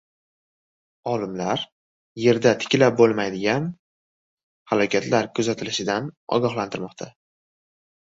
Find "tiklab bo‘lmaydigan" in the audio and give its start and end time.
2.63-3.67